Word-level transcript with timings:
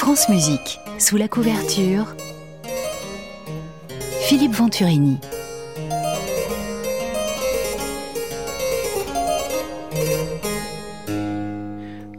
France 0.00 0.30
Musique, 0.30 0.80
sous 0.98 1.18
la 1.18 1.28
couverture, 1.28 2.16
Philippe 4.22 4.54
Venturini. 4.54 5.18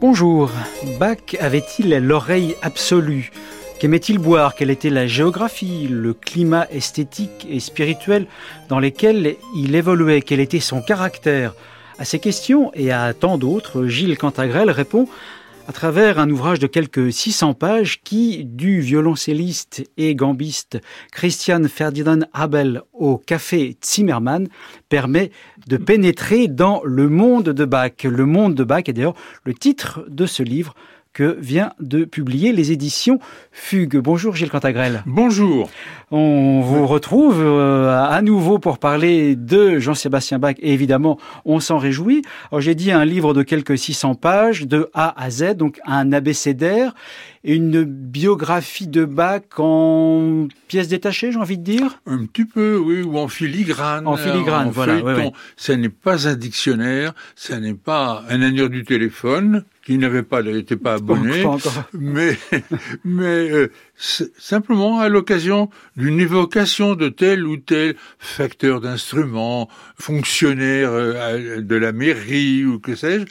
Bonjour, 0.00 0.52
Bach 1.00 1.16
avait-il 1.40 1.98
l'oreille 1.98 2.54
absolue? 2.62 3.32
Qu'aimait-il 3.80 4.18
boire? 4.18 4.54
Quelle 4.54 4.70
était 4.70 4.88
la 4.88 5.08
géographie, 5.08 5.88
le 5.90 6.14
climat 6.14 6.68
esthétique 6.70 7.48
et 7.50 7.58
spirituel 7.58 8.28
dans 8.68 8.78
lesquels 8.78 9.34
il 9.56 9.74
évoluait? 9.74 10.22
Quel 10.22 10.38
était 10.38 10.60
son 10.60 10.82
caractère? 10.82 11.52
À 11.98 12.04
ces 12.04 12.20
questions 12.20 12.70
et 12.74 12.92
à 12.92 13.12
tant 13.12 13.38
d'autres, 13.38 13.86
Gilles 13.86 14.18
Cantagrel 14.18 14.70
répond 14.70 15.08
à 15.68 15.72
travers 15.72 16.18
un 16.18 16.28
ouvrage 16.28 16.58
de 16.58 16.66
quelques 16.66 17.12
600 17.12 17.54
pages 17.54 18.02
qui, 18.02 18.44
du 18.44 18.80
violoncelliste 18.80 19.84
et 19.96 20.14
gambiste 20.14 20.80
Christian 21.12 21.62
Ferdinand 21.68 22.26
Abel 22.32 22.82
au 22.92 23.16
café 23.16 23.76
Zimmermann, 23.84 24.48
permet 24.88 25.30
de 25.68 25.76
pénétrer 25.76 26.48
dans 26.48 26.82
le 26.84 27.08
monde 27.08 27.50
de 27.50 27.64
Bach. 27.64 27.92
Le 28.04 28.26
monde 28.26 28.54
de 28.54 28.64
Bach 28.64 28.84
est 28.86 28.92
d'ailleurs 28.92 29.14
le 29.44 29.54
titre 29.54 30.04
de 30.08 30.26
ce 30.26 30.42
livre 30.42 30.74
que 31.12 31.36
vient 31.40 31.72
de 31.80 32.04
publier 32.04 32.52
les 32.52 32.72
éditions 32.72 33.18
Fugue. 33.50 33.98
Bonjour 33.98 34.34
Gilles 34.34 34.50
Cantagrel. 34.50 35.02
Bonjour. 35.06 35.70
On 36.10 36.60
vous 36.60 36.86
retrouve 36.86 37.40
euh, 37.40 38.06
à 38.06 38.22
nouveau 38.22 38.58
pour 38.58 38.78
parler 38.78 39.36
de 39.36 39.78
Jean-Sébastien 39.78 40.38
Bach 40.38 40.54
et 40.58 40.72
évidemment 40.72 41.18
on 41.44 41.60
s'en 41.60 41.78
réjouit. 41.78 42.22
J'ai 42.58 42.74
dit 42.74 42.92
un 42.92 43.04
livre 43.04 43.34
de 43.34 43.42
quelques 43.42 43.76
600 43.76 44.14
pages 44.14 44.66
de 44.66 44.88
A 44.94 45.22
à 45.22 45.30
Z, 45.30 45.54
donc 45.54 45.80
un 45.84 46.12
abécédaire, 46.12 46.94
une 47.44 47.84
biographie 47.84 48.86
de 48.86 49.04
Bach 49.04 49.42
en 49.58 50.48
pièces 50.68 50.88
détachées, 50.88 51.32
j'ai 51.32 51.38
envie 51.38 51.58
de 51.58 51.64
dire? 51.64 52.00
Un 52.06 52.24
petit 52.24 52.44
peu, 52.44 52.76
oui, 52.76 53.02
ou 53.02 53.18
en 53.18 53.28
filigrane. 53.28 54.06
En 54.06 54.16
filigrane, 54.16 54.70
voilà. 54.70 55.30
Ça 55.56 55.76
n'est 55.76 55.88
pas 55.88 56.28
un 56.28 56.34
dictionnaire, 56.34 57.12
ça 57.36 57.60
n'est 57.60 57.74
pas 57.74 58.24
un 58.30 58.42
annuaire 58.42 58.70
du 58.70 58.84
téléphone 58.84 59.64
qui 59.84 59.98
n'avait 59.98 60.22
pas, 60.22 60.42
n'était 60.42 60.76
pas 60.76 60.94
abonné, 60.94 61.44
mais 61.92 62.38
mais 63.04 63.50
euh, 63.50 63.72
simplement 63.96 65.00
à 65.00 65.08
l'occasion 65.08 65.70
d'une 65.96 66.20
évocation 66.20 66.94
de 66.94 67.08
tel 67.08 67.46
ou 67.46 67.56
tel 67.56 67.96
facteur 68.18 68.80
d'instrument, 68.80 69.68
fonctionnaire 69.96 70.90
euh, 70.92 71.60
de 71.60 71.76
la 71.76 71.92
mairie 71.92 72.64
ou 72.64 72.78
que 72.78 72.94
sais-je, 72.94 73.26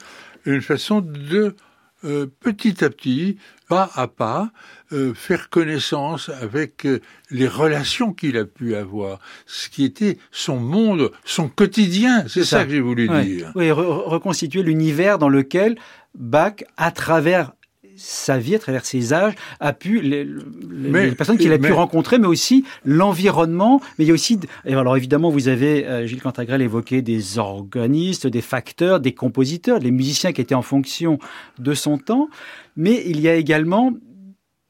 une 0.45 0.61
façon 0.61 1.01
de 1.01 1.55
euh, 2.03 2.25
petit 2.39 2.83
à 2.83 2.89
petit, 2.89 3.37
pas 3.69 3.89
à 3.93 4.07
pas, 4.07 4.51
euh, 4.91 5.13
faire 5.13 5.51
connaissance 5.51 6.29
avec 6.29 6.87
les 7.29 7.47
relations 7.47 8.11
qu'il 8.11 8.37
a 8.37 8.45
pu 8.45 8.73
avoir, 8.73 9.19
ce 9.45 9.69
qui 9.69 9.85
était 9.85 10.17
son 10.31 10.59
monde, 10.59 11.11
son 11.25 11.47
quotidien, 11.47 12.25
c'est 12.27 12.43
ça. 12.43 12.65
que 12.65 12.71
j'ai 12.71 12.81
voulu 12.81 13.07
dire. 13.07 13.51
Oui, 13.53 13.69
reconstituer 13.69 14.63
l'univers 14.63 15.19
dans 15.19 15.29
lequel 15.29 15.77
Bach, 16.13 16.63
à 16.77 16.91
travers 16.91 17.53
sa 17.95 18.37
vie, 18.37 18.55
à 18.55 18.59
travers 18.59 18.85
ses 18.85 19.13
âges, 19.13 19.33
a 19.59 19.73
pu 19.73 20.01
les, 20.01 21.11
personnes 21.11 21.37
qu'il 21.37 21.51
a 21.53 21.57
pu 21.57 21.71
rencontrer, 21.71 22.17
mais 22.17 22.27
aussi 22.27 22.65
l'environnement. 22.83 23.81
Mais 23.97 24.05
il 24.05 24.07
y 24.07 24.11
a 24.11 24.13
aussi, 24.13 24.39
alors 24.65 24.97
évidemment, 24.97 25.29
vous 25.29 25.47
avez 25.47 25.85
euh, 25.85 26.07
Gilles 26.07 26.21
Cantagrel 26.21 26.61
évoqué 26.61 27.01
des 27.01 27.37
organistes, 27.37 28.27
des 28.27 28.41
facteurs, 28.41 28.99
des 28.99 29.13
compositeurs, 29.13 29.79
des 29.79 29.91
musiciens 29.91 30.31
qui 30.33 30.41
étaient 30.41 30.55
en 30.55 30.61
fonction 30.61 31.19
de 31.59 31.73
son 31.73 31.97
temps. 31.97 32.29
Mais 32.75 33.03
il 33.05 33.19
y 33.19 33.27
a 33.27 33.35
également 33.35 33.91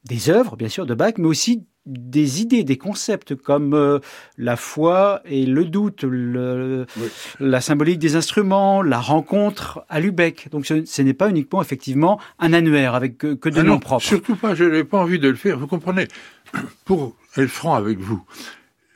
des 0.05 0.29
œuvres, 0.29 0.57
bien 0.57 0.69
sûr, 0.69 0.85
de 0.85 0.93
Bach, 0.93 1.13
mais 1.17 1.27
aussi 1.27 1.65
des 1.85 2.41
idées, 2.41 2.63
des 2.63 2.77
concepts 2.77 3.35
comme 3.35 3.73
euh, 3.73 3.99
la 4.37 4.55
foi 4.55 5.21
et 5.25 5.45
le 5.45 5.65
doute, 5.65 6.05
la 7.39 7.61
symbolique 7.61 7.99
des 7.99 8.15
instruments, 8.15 8.81
la 8.81 8.99
rencontre 8.99 9.83
à 9.89 9.99
Lubeck. 9.99 10.49
Donc 10.51 10.65
ce, 10.65 11.01
n'est 11.01 11.13
pas 11.13 11.29
uniquement 11.29 11.61
effectivement 11.61 12.19
un 12.39 12.53
annuaire 12.53 12.93
avec 12.93 13.17
que, 13.17 13.33
que 13.33 13.49
de 13.49 13.61
ah 13.61 13.63
noms 13.63 13.79
propres. 13.79 14.05
Surtout 14.05 14.35
pas, 14.35 14.53
je 14.53 14.63
n'ai 14.63 14.83
pas 14.83 14.99
envie 14.99 15.19
de 15.19 15.27
le 15.27 15.35
faire. 15.35 15.57
Vous 15.57 15.67
comprenez 15.67 16.07
Pour 16.85 17.15
être 17.37 17.49
franc 17.49 17.75
avec 17.75 17.99
vous, 17.99 18.23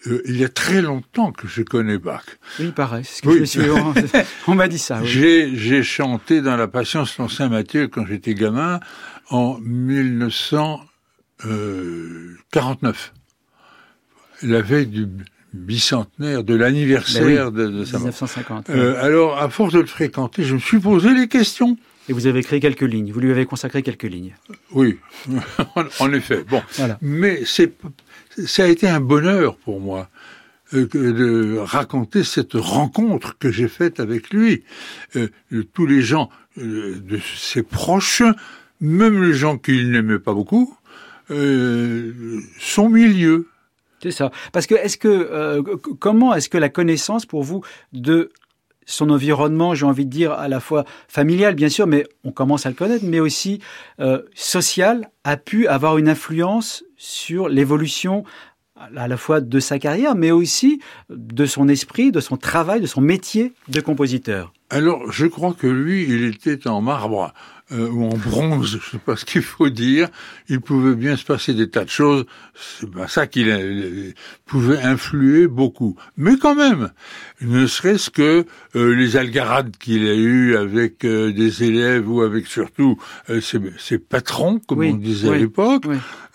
euh, 0.08 0.22
il 0.26 0.38
y 0.38 0.44
a 0.44 0.50
très 0.50 0.82
longtemps 0.82 1.32
que 1.32 1.48
je 1.48 1.64
connais 1.64 1.98
Bach. 1.98 2.26
Oui, 2.60 2.72
pareil. 2.72 3.04
Ce 3.04 3.22
que 3.22 3.40
je 3.40 3.44
suis... 3.46 3.62
on, 4.48 4.56
m'a 4.56 4.68
dit 4.68 4.78
ça. 4.78 5.00
Oui. 5.02 5.56
J'ai 5.56 5.84
chanté 5.84 6.42
dans 6.42 6.56
la 6.56 6.68
Patience 6.68 7.18
dans 7.18 7.30
Saint-Matthieu 7.30 7.88
quand 7.88 8.06
j'étais 8.06 8.36
gamin 8.36 8.80
en 9.30 9.58
1900 9.60 10.82
euh, 11.46 12.38
49, 12.52 13.14
la 14.44 14.62
veille 14.62 14.88
du 14.88 15.08
bicentenaire 15.54 16.44
de 16.44 16.54
l'anniversaire 16.54 17.52
ben 17.52 17.66
de, 17.66 17.72
de 17.72 17.84
1950. 17.84 18.70
Euh, 18.70 19.02
alors, 19.04 19.38
à 19.38 19.50
force 19.50 19.74
de 19.74 19.80
le 19.80 19.86
fréquenter, 19.86 20.44
je 20.44 20.54
me 20.54 20.60
suis 20.60 20.80
posé 20.80 21.14
les 21.14 21.28
questions. 21.28 21.78
Et 22.08 22.14
vous 22.14 22.28
avez 22.28 22.40
écrit 22.40 22.60
quelques 22.60 22.82
lignes. 22.82 23.12
Vous 23.12 23.20
lui 23.20 23.32
avez 23.32 23.46
consacré 23.46 23.82
quelques 23.82 24.04
lignes. 24.04 24.36
Oui, 24.72 25.00
en 26.00 26.14
effet. 26.14 26.44
Bon, 26.48 26.62
mais 27.02 27.44
c'est 27.46 27.74
ça 28.46 28.66
a 28.66 28.68
été 28.68 28.88
un 28.88 29.00
bonheur 29.00 29.58
pour 29.58 29.80
moi 29.80 30.10
euh, 30.74 30.88
de 30.88 31.58
raconter 31.58 32.24
cette 32.24 32.54
rencontre 32.54 33.38
que 33.38 33.52
j'ai 33.52 33.68
faite 33.68 34.00
avec 34.00 34.32
lui. 34.32 34.64
Euh, 35.16 35.30
tous 35.74 35.86
les 35.86 36.02
gens 36.02 36.30
euh, 36.58 37.00
de 37.00 37.20
ses 37.36 37.64
proches, 37.64 38.24
même 38.82 39.24
les 39.24 39.34
gens 39.34 39.58
qu'il 39.58 39.92
n'aimait 39.92 40.20
pas 40.20 40.34
beaucoup, 40.34 40.76
euh, 41.32 42.42
son 42.60 42.90
milieu. 42.90 43.48
C'est 44.02 44.12
ça. 44.12 44.32
Parce 44.52 44.68
que 44.68 44.76
est-ce 44.76 44.98
que 44.98 45.08
euh, 45.08 45.64
comment 46.00 46.34
est-ce 46.34 46.50
que 46.50 46.58
la 46.58 46.70
connaissance 46.70 47.26
pour 47.26 47.44
vous 47.44 47.64
de 47.94 48.32
son 48.86 49.10
environnement, 49.10 49.74
j'ai 49.74 49.86
envie 49.86 50.06
de 50.06 50.12
dire 50.12 50.32
à 50.32 50.48
la 50.48 50.60
fois 50.60 50.86
familial 51.08 51.56
bien 51.56 51.70
sûr, 51.70 51.88
mais 51.88 52.06
on 52.24 52.32
commence 52.32 52.66
à 52.66 52.70
le 52.70 52.76
connaître, 52.76 53.04
mais 53.04 53.20
aussi 53.20 53.60
euh, 54.00 54.22
social, 54.36 55.10
a 55.24 55.38
pu 55.38 55.68
avoir 55.68 55.98
une 55.98 56.08
influence 56.08 56.84
sur 56.98 57.50
l'évolution 57.50 58.24
à 58.76 59.08
la 59.08 59.18
fois 59.18 59.42
de 59.42 59.60
sa 59.60 59.80
carrière, 59.80 60.16
mais 60.16 60.32
aussi 60.32 60.82
de 61.10 61.46
son 61.46 61.68
esprit, 61.68 62.12
de 62.12 62.20
son 62.20 62.38
travail, 62.38 62.82
de 62.82 62.88
son 62.88 63.02
métier 63.02 63.54
de 63.70 63.80
compositeur? 63.80 64.54
Alors, 64.70 65.12
je 65.12 65.28
crois 65.28 65.54
que 65.54 65.68
lui, 65.68 66.04
il 66.04 66.26
était 66.26 66.68
en 66.68 66.82
marbre. 66.82 67.34
Euh, 67.72 67.90
ou 67.90 68.06
en 68.06 68.16
bronze, 68.16 68.80
je 68.80 68.92
sais 68.92 69.00
pas 69.00 69.16
ce 69.16 69.26
qu'il 69.26 69.42
faut 69.42 69.70
dire, 69.70 70.10
il 70.50 70.62
pouvait 70.62 70.94
bien 70.94 71.18
se 71.18 71.26
passer 71.26 71.56
des 71.56 71.68
tas 71.68 71.84
de 71.84 71.90
choses. 71.90 72.26
C'est 72.54 72.92
pas 72.92 73.08
ça 73.08 73.26
qu'il 73.26 74.14
pouvait 74.46 74.78
influer 74.78 75.48
beaucoup. 75.48 75.96
Mais 76.16 76.38
quand 76.38 76.54
même, 76.54 76.92
ne 77.42 77.66
serait-ce 77.66 78.12
que 78.12 78.46
euh, 78.76 78.94
les 78.94 79.18
algarades 79.18 79.76
qu'il 79.78 80.06
a 80.06 80.14
eues 80.14 80.56
avec 80.56 81.04
euh, 81.06 81.34
des 81.34 81.64
élèves 81.64 82.08
ou 82.08 82.22
avec 82.22 82.46
surtout 82.46 83.00
ses, 83.42 83.98
patrons, 83.98 84.60
comme 84.68 84.84
on 84.84 84.94
disait 84.94 85.30
à 85.30 85.36
l'époque. 85.36 85.86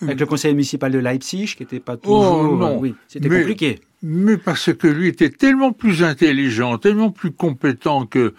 Avec 0.01 0.19
le 0.19 0.25
conseil 0.25 0.53
municipal 0.53 0.91
de 0.91 0.99
Leipzig, 0.99 1.55
qui 1.55 1.63
n'était 1.63 1.79
pas 1.79 1.93
oh, 1.93 1.97
toujours... 1.97 2.57
non. 2.57 2.77
oui, 2.77 2.93
c'était 3.07 3.29
compliqué. 3.29 3.79
Mais 4.03 4.35
parce 4.35 4.73
que 4.73 4.87
lui 4.87 5.07
était 5.07 5.29
tellement 5.29 5.71
plus 5.71 6.03
intelligent, 6.03 6.77
tellement 6.77 7.09
plus 7.09 7.31
compétent 7.31 8.05
que 8.05 8.33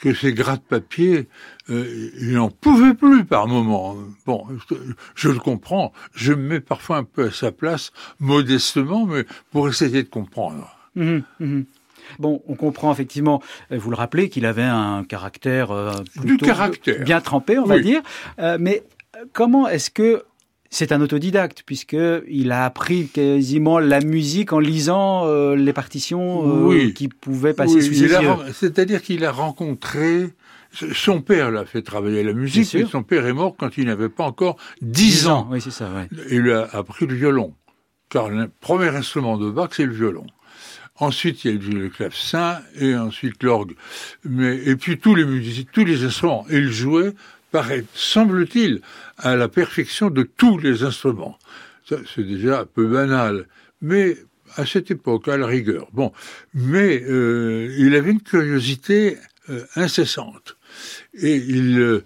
que 0.00 0.14
ces 0.14 0.32
gras 0.32 0.56
de 0.56 0.62
papier, 0.62 1.28
euh, 1.68 2.10
il 2.20 2.32
n'en 2.32 2.50
pouvait 2.50 2.94
plus 2.94 3.24
par 3.24 3.46
moment. 3.46 3.96
Bon, 4.26 4.46
je 5.14 5.28
le 5.28 5.38
comprends, 5.38 5.92
je 6.14 6.32
me 6.32 6.48
mets 6.48 6.60
parfois 6.60 6.96
un 6.98 7.04
peu 7.04 7.26
à 7.26 7.30
sa 7.30 7.52
place, 7.52 7.92
modestement, 8.18 9.06
mais 9.06 9.24
pour 9.50 9.68
essayer 9.68 10.02
de 10.02 10.08
comprendre. 10.08 10.74
Mmh, 10.96 11.18
mmh. 11.38 11.60
Bon, 12.18 12.42
on 12.48 12.54
comprend 12.54 12.90
effectivement, 12.92 13.42
euh, 13.70 13.78
vous 13.78 13.90
le 13.90 13.96
rappelez, 13.96 14.30
qu'il 14.30 14.46
avait 14.46 14.62
un 14.62 15.04
caractère, 15.04 15.70
euh, 15.70 15.92
du 16.24 16.38
caractère. 16.38 17.04
bien 17.04 17.20
trempé, 17.20 17.58
on 17.58 17.66
va 17.66 17.78
dire. 17.78 18.02
mais 18.58 18.82
comment 19.32 19.68
est-ce 19.68 19.90
que 19.90 20.24
c'est 20.70 20.92
un 20.92 21.00
autodidacte 21.00 21.64
puisqu'il 21.66 22.52
a 22.52 22.64
appris 22.64 23.08
quasiment 23.08 23.78
la 23.78 24.00
musique 24.00 24.52
en 24.52 24.60
lisant 24.60 25.26
euh, 25.26 25.56
les 25.56 25.72
partitions 25.72 26.70
euh, 26.70 26.90
qui 26.92 27.08
pouvaient 27.08 27.54
passer 27.54 27.80
sous 27.80 27.92
ses 27.92 28.12
yeux. 28.12 28.36
C'est-à-dire 28.52 29.02
qu'il 29.02 29.24
a 29.24 29.32
rencontré 29.32 30.30
son 30.72 31.20
père 31.20 31.50
l'a 31.50 31.64
fait 31.64 31.82
travailler 31.82 32.22
la 32.22 32.32
musique, 32.32 32.72
mais 32.74 32.86
son 32.86 33.02
père 33.02 33.26
est 33.26 33.32
mort 33.32 33.56
quand 33.58 33.76
il 33.76 33.86
n'avait 33.86 34.08
pas 34.08 34.24
encore 34.24 34.56
dix 34.80 35.26
ans. 35.26 35.48
Oui, 35.50 35.60
c'est 35.60 35.72
ça. 35.72 35.90
Ouais. 35.90 36.08
Il 36.30 36.50
a 36.50 36.68
appris 36.72 37.06
le 37.06 37.14
violon, 37.14 37.54
car 38.08 38.28
le 38.28 38.48
premier 38.60 38.88
instrument 38.88 39.36
de 39.36 39.50
Bach, 39.50 39.70
c'est 39.72 39.86
le 39.86 39.92
violon. 39.92 40.26
Ensuite, 40.96 41.44
il 41.44 41.50
y 41.50 41.54
a 41.54 41.56
eu 41.56 41.58
le 41.58 41.88
clavecin 41.88 42.60
et 42.78 42.94
ensuite 42.94 43.42
l'orgue. 43.42 43.74
Mais 44.24 44.56
et 44.56 44.76
puis 44.76 44.98
tous 44.98 45.14
les 45.14 45.24
musiciens, 45.24 45.64
tous 45.72 45.84
les 45.84 46.04
instruments. 46.04 46.46
Et 46.50 46.58
il 46.58 46.70
jouait 46.70 47.14
paraît, 47.50 47.84
semble-t-il, 47.94 48.80
à 49.18 49.36
la 49.36 49.48
perfection 49.48 50.10
de 50.10 50.22
tous 50.22 50.58
les 50.58 50.82
instruments. 50.82 51.38
C'est 51.84 52.26
déjà 52.26 52.60
un 52.60 52.66
peu 52.66 52.86
banal, 52.86 53.46
mais 53.80 54.16
à 54.56 54.66
cette 54.66 54.90
époque, 54.90 55.28
à 55.28 55.36
la 55.36 55.46
rigueur. 55.46 55.88
Bon, 55.92 56.12
mais 56.54 57.02
euh, 57.02 57.74
il 57.78 57.94
avait 57.94 58.12
une 58.12 58.22
curiosité 58.22 59.16
euh, 59.48 59.64
incessante 59.74 60.56
et 61.14 61.36
il 61.36 61.78
euh, 61.78 62.04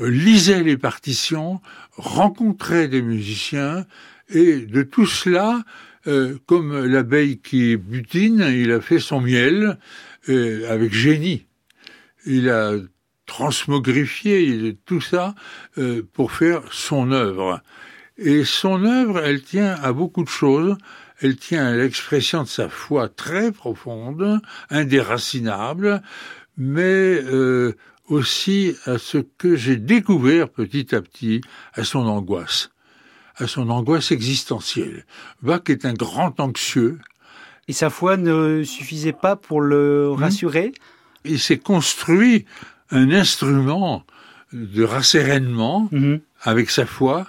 lisait 0.00 0.62
les 0.62 0.76
partitions, 0.76 1.60
rencontrait 1.96 2.88
des 2.88 3.02
musiciens, 3.02 3.86
et 4.28 4.66
de 4.66 4.82
tout 4.82 5.06
cela, 5.06 5.62
euh, 6.06 6.38
comme 6.46 6.84
l'abeille 6.86 7.38
qui 7.38 7.76
butine, 7.76 8.44
il 8.52 8.72
a 8.72 8.80
fait 8.80 8.98
son 8.98 9.20
miel 9.20 9.78
euh, 10.28 10.70
avec 10.70 10.92
génie. 10.92 11.46
Il 12.26 12.48
a 12.50 12.74
transmogrifié 13.26 14.76
tout 14.86 15.00
ça 15.00 15.34
euh, 15.78 16.02
pour 16.12 16.32
faire 16.32 16.62
son 16.72 17.12
œuvre. 17.12 17.60
Et 18.18 18.44
son 18.44 18.84
œuvre, 18.84 19.20
elle 19.20 19.42
tient 19.42 19.74
à 19.82 19.92
beaucoup 19.92 20.24
de 20.24 20.28
choses. 20.28 20.76
Elle 21.20 21.36
tient 21.36 21.66
à 21.66 21.76
l'expression 21.76 22.44
de 22.44 22.48
sa 22.48 22.68
foi 22.68 23.08
très 23.08 23.52
profonde, 23.52 24.40
indéracinable, 24.70 26.02
mais 26.56 27.22
aussi 28.06 28.74
à 28.84 28.98
ce 28.98 29.18
que 29.18 29.56
j'ai 29.56 29.76
découvert 29.76 30.48
petit 30.48 30.94
à 30.94 31.00
petit, 31.00 31.40
à 31.74 31.84
son 31.84 32.06
angoisse 32.06 32.70
à 33.38 33.46
son 33.46 33.68
angoisse 33.70 34.12
existentielle. 34.12 35.04
Bach 35.42 35.62
est 35.68 35.84
un 35.84 35.92
grand 35.92 36.40
anxieux. 36.40 36.98
Et 37.68 37.72
sa 37.72 37.90
foi 37.90 38.16
ne 38.16 38.62
suffisait 38.62 39.12
pas 39.12 39.36
pour 39.36 39.60
le 39.60 40.10
hmm. 40.10 40.14
rassurer? 40.14 40.72
Il 41.24 41.40
s'est 41.40 41.58
construit 41.58 42.46
un 42.90 43.10
instrument 43.10 44.04
de 44.52 44.82
rassérénement 44.82 45.88
hmm. 45.90 46.16
avec 46.42 46.70
sa 46.70 46.86
foi, 46.86 47.26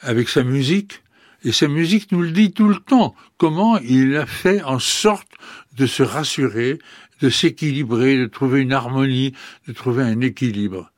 avec 0.00 0.28
sa 0.28 0.44
musique. 0.44 1.02
Et 1.42 1.52
sa 1.52 1.68
musique 1.68 2.10
nous 2.10 2.22
le 2.22 2.30
dit 2.30 2.52
tout 2.52 2.68
le 2.68 2.76
temps, 2.76 3.14
comment 3.36 3.78
il 3.78 4.16
a 4.16 4.24
fait 4.24 4.62
en 4.62 4.78
sorte 4.78 5.28
de 5.76 5.86
se 5.86 6.02
rassurer, 6.02 6.78
de 7.20 7.28
s'équilibrer, 7.28 8.16
de 8.16 8.26
trouver 8.26 8.62
une 8.62 8.72
harmonie, 8.72 9.34
de 9.68 9.72
trouver 9.72 10.04
un 10.04 10.20
équilibre. 10.20 10.90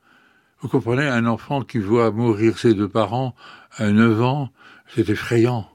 Vous 0.61 0.69
comprenez, 0.69 1.07
un 1.07 1.25
enfant 1.25 1.61
qui 1.61 1.79
voit 1.79 2.11
mourir 2.11 2.57
ses 2.57 2.73
deux 2.73 2.87
parents 2.87 3.35
à 3.75 3.91
9 3.91 4.21
ans, 4.23 4.51
c'est 4.95 5.09
effrayant. 5.09 5.69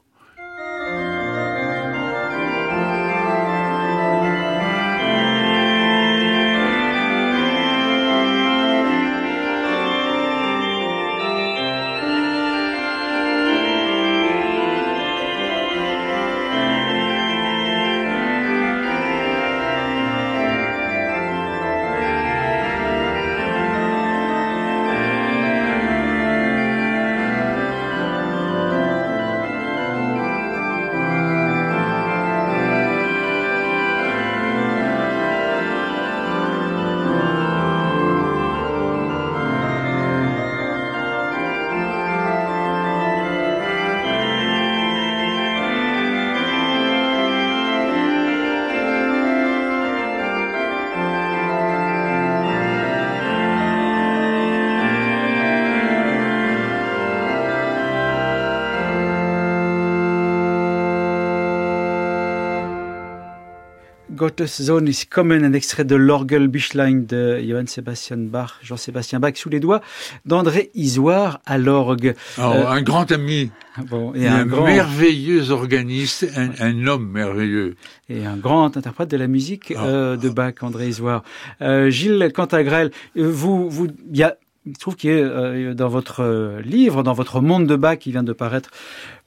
Gottes 64.15 64.47
Sohn 64.47 64.87
ist 64.87 65.09
kommen, 65.09 65.43
un 65.43 65.53
extrait 65.53 65.85
de 65.85 65.95
l'Orgelbüchlein 65.95 67.05
de 67.07 67.39
Johann 67.43 67.67
Sebastian 67.67 68.29
Bach, 68.29 68.59
Jean-Sébastien 68.61 69.19
Bach, 69.19 69.33
sous 69.35 69.49
les 69.49 69.59
doigts 69.59 69.81
d'André 70.25 70.69
Isoire 70.75 71.41
à 71.45 71.57
l'orgue. 71.57 72.15
Euh, 72.39 72.67
un 72.67 72.81
grand 72.81 73.11
ami. 73.11 73.51
Bon, 73.89 74.13
et 74.13 74.27
un, 74.27 74.45
merveilleux 74.45 75.49
organiste, 75.49 76.27
un, 76.37 76.85
homme 76.85 77.09
merveilleux. 77.09 77.75
Et 78.07 78.23
un 78.23 78.37
grand 78.37 78.77
interprète 78.77 79.09
de 79.09 79.17
la 79.17 79.25
musique 79.25 79.73
ah. 79.75 79.83
euh, 79.83 80.15
de 80.15 80.29
Bach, 80.29 80.53
André 80.61 80.89
Isoire. 80.89 81.23
Euh, 81.63 81.89
Gilles 81.89 82.31
Cantagrel, 82.35 82.91
vous, 83.15 83.67
vous, 83.71 83.87
il 84.11 84.17
y 84.17 84.21
a 84.21 84.37
il 84.65 84.73
se 84.73 84.79
trouve 84.79 84.95
qu'il 84.95 85.11
y 85.11 85.21
a 85.21 85.73
dans 85.73 85.89
votre 85.89 86.61
livre, 86.63 87.03
dans 87.03 87.13
votre 87.13 87.41
monde 87.41 87.67
de 87.67 87.75
Bach 87.75 87.97
qui 87.97 88.11
vient 88.11 88.23
de 88.23 88.33
paraître 88.33 88.71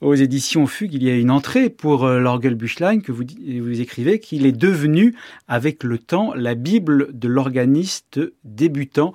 aux 0.00 0.14
éditions 0.14 0.66
Fugue, 0.66 0.94
il 0.94 1.02
y 1.02 1.10
a 1.10 1.16
une 1.16 1.30
entrée 1.30 1.70
pour 1.70 2.04
euh, 2.04 2.18
l'Orgelbüchlein 2.18 3.00
que 3.00 3.12
vous, 3.12 3.24
vous 3.24 3.80
écrivez 3.80 4.18
qu'il 4.18 4.46
est 4.46 4.52
devenu, 4.52 5.14
avec 5.48 5.82
le 5.82 5.98
temps, 5.98 6.32
la 6.34 6.54
Bible 6.54 7.08
de 7.12 7.28
l'organiste 7.28 8.20
débutant, 8.44 9.12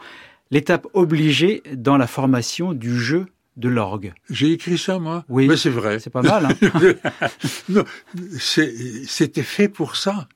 l'étape 0.50 0.88
obligée 0.94 1.64
dans 1.74 1.98
la 1.98 2.08
formation 2.08 2.74
du 2.74 3.00
jeu 3.00 3.28
de 3.58 3.70
l'orgue. 3.70 4.14
J'ai 4.30 4.52
écrit 4.52 4.78
ça, 4.78 5.00
moi. 5.00 5.26
Oui. 5.30 5.48
Mais 5.48 5.58
c'est 5.58 5.70
vrai. 5.70 6.00
C'est 6.00 6.10
pas 6.10 6.22
mal. 6.22 6.46
Hein 6.46 7.84
c'était 8.40 9.44
fait 9.44 9.68
pour 9.68 9.96
ça. 9.96 10.28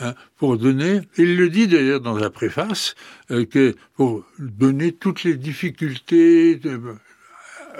Hein, 0.00 0.14
pour 0.36 0.58
donner, 0.58 1.00
il 1.16 1.36
le 1.36 1.48
dit 1.48 1.66
d'ailleurs 1.66 2.00
dans 2.00 2.16
la 2.16 2.30
préface, 2.30 2.94
euh, 3.30 3.44
que 3.44 3.74
pour 3.96 4.24
donner 4.38 4.92
toutes 4.92 5.24
les 5.24 5.36
difficultés, 5.36 6.60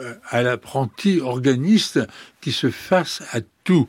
euh, 0.01 0.15
à 0.29 0.43
l'apprenti 0.43 1.21
organiste 1.21 2.01
qui 2.41 2.53
se 2.53 2.71
fasse 2.71 3.23
à 3.33 3.41
tout. 3.65 3.89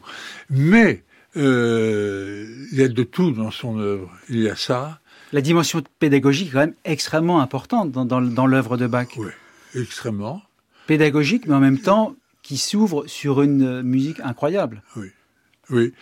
Mais 0.49 1.03
euh, 1.37 2.67
il 2.71 2.77
y 2.77 2.83
a 2.83 2.87
de 2.87 3.03
tout 3.03 3.31
dans 3.31 3.51
son 3.51 3.79
œuvre. 3.79 4.11
Il 4.29 4.39
y 4.39 4.49
a 4.49 4.55
ça. 4.55 4.99
La 5.31 5.41
dimension 5.41 5.83
pédagogique 5.99 6.49
est 6.49 6.51
quand 6.51 6.59
même 6.59 6.75
extrêmement 6.85 7.41
importante 7.41 7.91
dans, 7.91 8.05
dans, 8.05 8.47
l'œuvre 8.47 8.77
de 8.77 8.87
Bach. 8.87 9.07
Oui, 9.17 9.29
extrêmement. 9.75 10.41
Pédagogique, 10.87 11.45
mais 11.45 11.53
en 11.53 11.59
même 11.59 11.79
temps 11.79 12.15
qui 12.41 12.57
s'ouvre 12.57 13.05
sur 13.05 13.43
une 13.43 13.83
musique 13.83 14.19
incroyable. 14.21 14.81
Oui, 14.95 15.07
oui. 15.69 15.93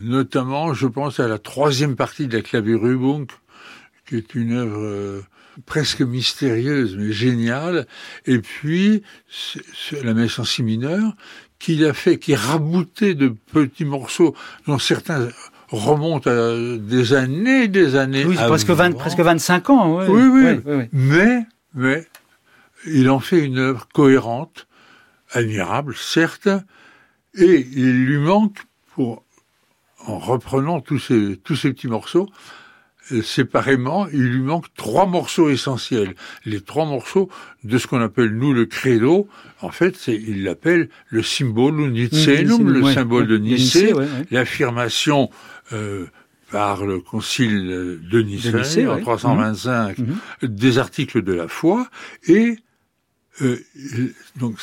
Notamment, 0.00 0.74
je 0.74 0.86
pense 0.86 1.20
à 1.20 1.28
la 1.28 1.38
troisième 1.38 1.96
partie 1.96 2.26
de 2.26 2.36
la 2.36 2.42
Klavierübung, 2.42 3.26
qui 4.06 4.16
est 4.16 4.34
une 4.34 4.52
œuvre 4.52 4.80
euh, 4.80 5.22
presque 5.64 6.02
mystérieuse 6.02 6.96
mais 6.96 7.12
géniale, 7.12 7.86
et 8.26 8.38
puis 8.38 9.02
la 10.02 10.12
messe 10.12 10.38
en 10.38 10.44
si 10.44 10.62
mineur, 10.62 11.16
qu'il 11.58 11.84
a 11.86 11.94
fait, 11.94 12.18
qui 12.18 12.34
raboutait 12.34 13.14
de 13.14 13.34
petits 13.52 13.86
morceaux 13.86 14.34
dont 14.66 14.78
certains 14.78 15.30
remontent 15.68 16.30
à 16.30 16.76
des 16.78 17.14
années 17.14 17.64
et 17.64 17.68
des 17.68 17.96
années. 17.96 18.24
Oui, 18.24 18.36
presque, 18.36 18.70
20, 18.70 18.92
presque 18.92 19.20
25 19.20 19.70
ans. 19.70 20.06
Oui, 20.06 20.22
oui, 20.22 20.60
oui. 20.64 20.84
Mais, 20.92 21.46
mais, 21.74 22.06
il 22.86 23.08
en 23.08 23.20
fait 23.20 23.40
une 23.40 23.58
œuvre 23.58 23.88
cohérente, 23.92 24.66
admirable, 25.32 25.94
certes, 25.96 26.48
et 27.34 27.66
il 27.72 28.04
lui 28.04 28.18
manque, 28.18 28.58
pour, 28.94 29.24
en 30.06 30.18
reprenant 30.18 30.80
tous 30.80 30.98
ces, 30.98 31.36
tous 31.42 31.56
ces 31.56 31.72
petits 31.72 31.88
morceaux, 31.88 32.28
euh, 33.12 33.22
séparément, 33.22 34.08
il 34.12 34.24
lui 34.24 34.40
manque 34.40 34.66
trois 34.76 35.06
morceaux 35.06 35.48
essentiels. 35.48 36.14
Les 36.44 36.60
trois 36.60 36.86
morceaux 36.86 37.30
de 37.62 37.78
ce 37.78 37.86
qu'on 37.86 38.00
appelle, 38.00 38.30
nous, 38.30 38.52
le 38.52 38.66
credo, 38.66 39.28
en 39.60 39.70
fait, 39.70 39.96
c'est, 39.96 40.14
il 40.14 40.42
l'appelle 40.42 40.88
le 41.08 41.22
symbole 41.22 41.90
Nicénum, 41.90 42.68
le 42.68 42.92
symbole 42.92 43.28
de 43.28 43.38
Nicée, 43.38 43.92
l'affirmation 44.30 45.30
euh, 45.72 46.06
par 46.50 46.84
le 46.84 47.00
concile 47.00 48.00
de 48.02 48.22
Nicée, 48.22 48.88
en 48.88 49.00
325 49.00 49.98
mhm. 49.98 50.06
mhm. 50.42 50.48
des 50.48 50.78
articles 50.78 51.22
de 51.22 51.32
la 51.32 51.48
foi, 51.48 51.88
et 52.26 52.56
euh, 53.42 53.62
donc 54.36 54.58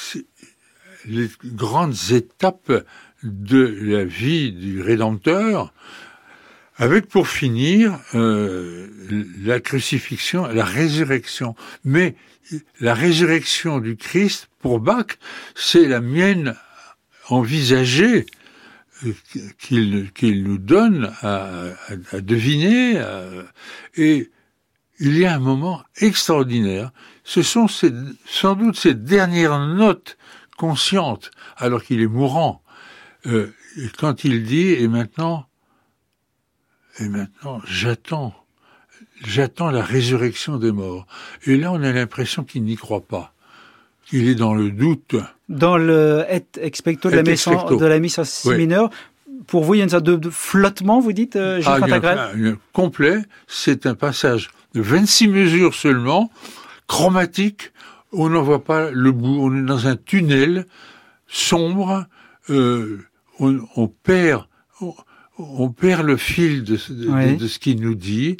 les 1.05 1.29
grandes 1.45 1.95
étapes 2.11 2.71
de 3.23 3.77
la 3.81 4.03
vie 4.03 4.51
du 4.51 4.81
Rédempteur, 4.81 5.73
avec 6.77 7.07
pour 7.07 7.27
finir 7.27 7.99
euh, 8.15 8.87
la 9.43 9.59
crucifixion, 9.59 10.47
la 10.47 10.65
résurrection. 10.65 11.55
Mais 11.83 12.15
la 12.79 12.93
résurrection 12.93 13.79
du 13.79 13.95
Christ, 13.95 14.49
pour 14.59 14.79
Bach, 14.79 15.17
c'est 15.55 15.87
la 15.87 16.01
mienne 16.01 16.55
envisagée 17.29 18.25
euh, 19.05 19.13
qu'il 19.59 20.43
nous 20.43 20.57
donne 20.57 21.11
à, 21.21 21.71
deviner. 22.13 23.01
et 23.95 24.29
il 24.99 25.17
y 25.17 25.25
a 25.25 25.35
un 25.35 25.39
moment 25.39 25.83
extraordinaire. 25.97 26.91
Ce 27.23 27.41
sont 27.41 27.67
sans 27.67 28.55
doute 28.55 28.77
ces 28.77 28.93
dernières 28.93 29.59
notes 29.59 30.17
conscientes, 30.57 31.31
alors 31.57 31.83
qu'il 31.83 32.01
est 32.01 32.07
mourant, 32.07 32.63
euh, 33.27 33.53
quand 33.97 34.23
il 34.23 34.43
dit, 34.43 34.69
et 34.69 34.87
maintenant, 34.87 35.47
et 36.99 37.07
maintenant, 37.09 37.61
j'attends 37.65 38.33
j'attends 39.25 39.71
la 39.71 39.81
résurrection 39.81 40.57
des 40.57 40.71
morts. 40.71 41.05
Et 41.45 41.57
là, 41.57 41.71
on 41.71 41.81
a 41.81 41.91
l'impression 41.91 42.43
qu'il 42.43 42.63
n'y 42.63 42.75
croit 42.75 43.01
pas. 43.01 43.33
qu'il 44.05 44.27
est 44.27 44.35
dans 44.35 44.53
le 44.53 44.69
doute. 44.71 45.15
Dans 45.49 45.77
le 45.77 46.25
et 46.29 46.43
expecto 46.61 47.09
de 47.09 47.15
la, 47.15 47.23
messe, 47.23 47.47
de 47.47 47.85
la 47.85 47.99
mise 47.99 48.21
si 48.23 48.49
mineure, 48.49 48.89
pour 49.47 49.63
vous, 49.63 49.75
il 49.75 49.77
y 49.77 49.81
a 49.81 49.83
une 49.83 49.89
sorte 49.89 50.03
de, 50.03 50.29
flottement, 50.29 50.99
vous 50.99 51.13
dites, 51.13 51.35
euh, 51.35 51.61
Gilles 51.61 52.01
ah, 52.03 52.27
Complet, 52.73 53.19
c'est 53.47 53.85
un 53.85 53.95
passage 53.95 54.49
de 54.73 54.81
26 54.81 55.27
mesures 55.27 55.73
seulement, 55.73 56.31
chromatique, 56.87 57.71
on 58.11 58.29
n'en 58.29 58.41
voit 58.41 58.63
pas 58.63 58.91
le 58.91 59.11
bout, 59.11 59.39
on 59.41 59.57
est 59.57 59.65
dans 59.65 59.87
un 59.87 59.95
tunnel 59.95 60.65
sombre, 61.27 62.05
euh, 62.49 63.05
on, 63.39 63.87
perd... 63.87 64.47
On, 65.37 65.69
perd 65.69 66.05
le 66.05 66.17
fil 66.17 66.63
de, 66.63 66.77
ce 66.77 67.59
qu'il 67.59 67.81
nous 67.81 67.95
dit, 67.95 68.37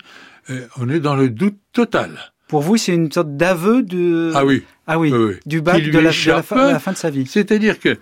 euh, 0.49 0.67
on 0.77 0.89
est 0.89 0.99
dans 0.99 1.15
le 1.15 1.29
doute 1.29 1.57
total. 1.71 2.11
Pour 2.47 2.61
vous, 2.61 2.77
c'est 2.77 2.93
une 2.93 3.11
sorte 3.11 3.35
d'aveu 3.35 3.81
de 3.81 4.31
ah 4.35 4.45
oui. 4.45 4.63
ah 4.85 4.99
oui, 4.99 5.11
du 5.45 5.61
bac 5.61 5.81
de 5.81 5.99
la, 5.99 6.11
fin, 6.43 6.91
de 6.91 6.97
sa 6.97 7.09
vie. 7.09 7.25
C'est-à-dire 7.25 7.79
que 7.79 7.97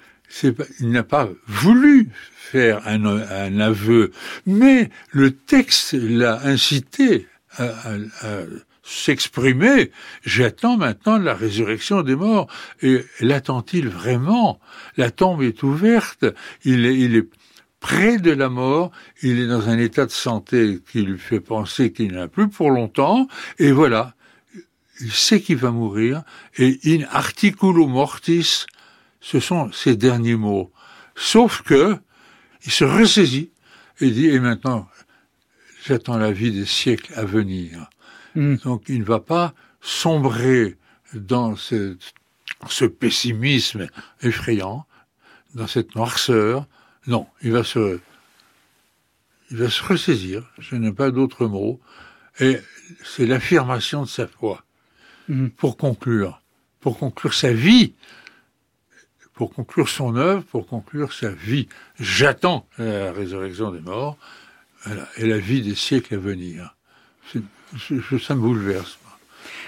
il 0.80 0.90
n'a 0.90 1.04
pas 1.04 1.30
voulu 1.48 2.10
faire 2.36 2.86
un, 2.86 3.06
un, 3.06 3.60
aveu, 3.60 4.12
mais 4.46 4.90
le 5.12 5.32
texte 5.32 5.94
l'a 5.94 6.42
incité 6.44 7.28
à, 7.58 7.76
s'exprimer. 8.92 9.92
J'attends 10.24 10.78
maintenant 10.78 11.18
la 11.18 11.34
résurrection 11.34 12.02
des 12.02 12.16
morts. 12.16 12.48
Et 12.82 13.06
l'attend-il 13.22 13.88
vraiment? 13.88 14.60
La 14.98 15.12
tombe 15.12 15.42
est 15.42 15.64
ouverte. 15.64 16.26
Il 16.64 16.86
est, 16.86 16.98
il 16.98 17.16
est 17.16 17.30
près 17.80 18.18
de 18.18 18.32
la 18.32 18.50
mort. 18.50 18.92
Il 19.22 19.40
est 19.40 19.48
dans 19.48 19.70
un 19.70 19.78
état 19.78 20.06
de 20.06 20.12
santé 20.12 20.80
qui 20.92 21.04
lui 21.04 21.18
fait 21.18 21.40
penser 21.40 21.92
qu'il 21.92 22.14
n'a 22.14 22.28
plus 22.28 22.50
pour 22.50 22.70
longtemps. 22.70 23.28
Et 23.60 23.72
voilà. 23.72 24.16
Il 25.00 25.12
sait 25.12 25.42
qu'il 25.42 25.58
va 25.58 25.72
mourir. 25.72 26.24
Et 26.58 26.80
in 26.86 27.06
articulo 27.10 27.88
mortis, 27.88 28.66
ce 29.20 29.40
sont 29.40 29.72
ses 29.72 29.96
derniers 29.96 30.36
mots. 30.36 30.72
Sauf 31.16 31.62
que, 31.62 31.98
il 32.66 32.72
se 32.72 32.84
ressaisit 32.84 33.52
et 34.00 34.12
dit, 34.12 34.28
et 34.28 34.40
maintenant, 34.40 34.88
j'attends 35.86 36.18
la 36.18 36.32
vie 36.32 36.52
des 36.52 36.66
siècles 36.66 37.14
à 37.16 37.24
venir. 37.26 37.90
Hmm. 38.36 38.56
Donc 38.64 38.84
il 38.88 39.00
ne 39.00 39.06
va 39.06 39.20
pas 39.20 39.54
sombrer 39.82 40.78
dans 41.14 41.56
ce, 41.56 41.98
ce, 42.68 42.86
pessimisme 42.86 43.88
effrayant, 44.22 44.86
dans 45.56 45.68
cette 45.68 45.96
noirceur. 45.96 46.68
Non, 47.08 47.28
il 47.42 47.52
va 47.52 47.64
se, 47.64 48.00
il 49.50 49.58
va 49.58 49.70
se 49.70 49.84
ressaisir, 49.84 50.50
je 50.60 50.76
n'ai 50.76 50.94
pas 50.94 51.12
d'autre 51.12 51.48
mot, 51.48 51.82
et 52.40 52.60
c'est 53.04 53.26
l'affirmation 53.26 54.04
de 54.04 54.08
sa 54.08 54.28
foi. 54.28 54.64
Hmm. 55.28 55.50
Pour 55.50 55.78
conclure, 55.78 56.42
pour 56.80 56.98
conclure 56.98 57.34
sa 57.34 57.54
vie, 57.54 57.94
pour 59.34 59.54
conclure 59.54 59.90
son 59.90 60.16
œuvre, 60.18 60.44
pour 60.44 60.68
conclure 60.68 61.14
sa 61.14 61.30
vie. 61.30 61.68
J'attends 62.00 62.68
la 62.78 63.12
résurrection 63.12 63.72
des 63.72 63.80
morts 63.80 64.18
et 65.18 65.26
la 65.26 65.38
vie 65.40 65.62
des 65.62 65.74
siècles 65.74 66.16
à 66.16 66.18
venir. 66.18 66.76
Ça 68.20 68.36
me 68.36 68.42
bouleverse. 68.42 68.98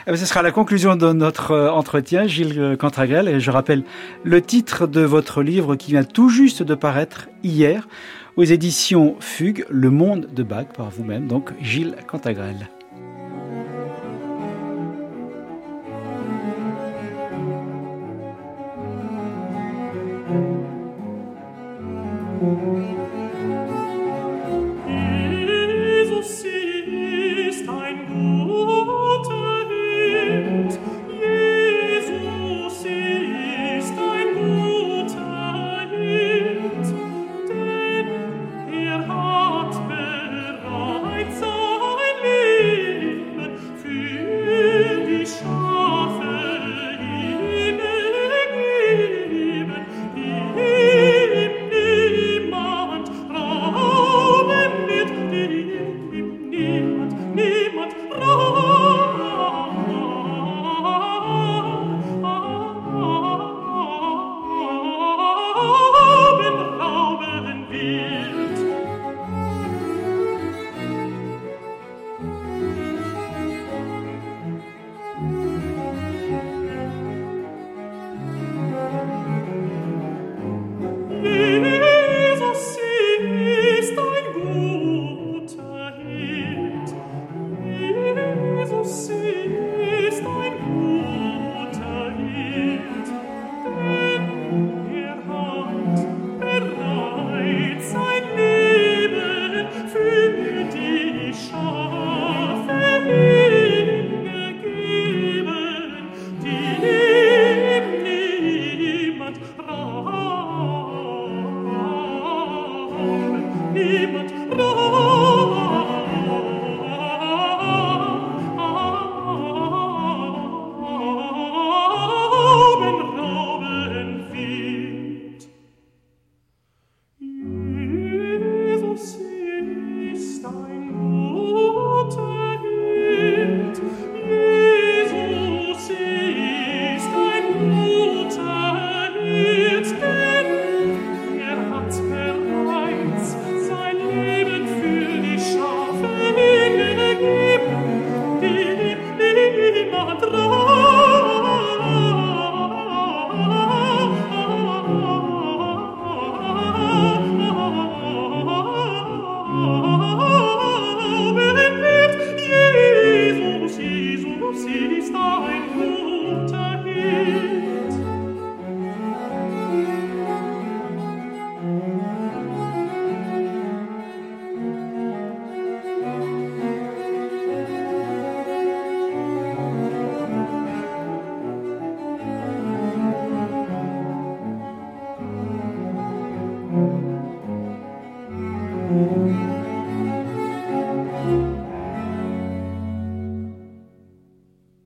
Eh 0.05 0.11
ben, 0.11 0.17
ce 0.17 0.25
sera 0.25 0.41
la 0.41 0.51
conclusion 0.51 0.95
de 0.95 1.13
notre 1.13 1.51
euh, 1.51 1.71
entretien, 1.71 2.27
Gilles 2.27 2.75
Cantragal. 2.77 3.29
Et 3.29 3.39
je 3.39 3.51
rappelle 3.51 3.83
le 4.23 4.41
titre 4.41 4.85
de 4.85 5.01
votre 5.01 5.41
livre 5.41 5.75
qui 5.75 5.91
vient 5.91 6.03
tout 6.03 6.29
juste 6.29 6.61
de 6.61 6.75
paraître 6.75 7.29
hier 7.43 7.87
aux 8.35 8.43
éditions 8.43 9.15
Fugue, 9.19 9.65
Le 9.69 9.89
Monde 9.89 10.27
de 10.33 10.43
Bach, 10.43 10.65
par 10.75 10.89
vous-même, 10.89 11.27
donc 11.27 11.51
Gilles 11.61 11.95
Cantagrel. 12.07 12.67